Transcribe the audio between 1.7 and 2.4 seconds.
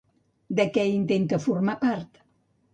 part?